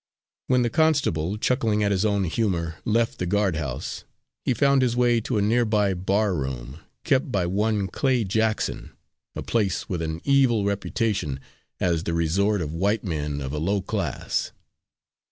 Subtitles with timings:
[0.47, 4.03] When the constable, chuckling at his own humour, left the guardhouse,
[4.43, 8.93] he found his way to a nearby barroom, kept by one Clay Jackson,
[9.35, 11.39] a place with an evil reputation
[11.79, 14.51] as the resort of white men of a low class.